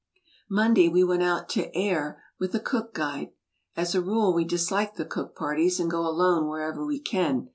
[0.49, 3.33] Monday we went out to Ayr with a Cook guide.
[3.75, 7.49] As a rule we dislike the Cook parties and go alone wherever we can.